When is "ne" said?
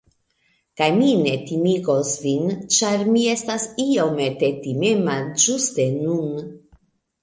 1.25-1.33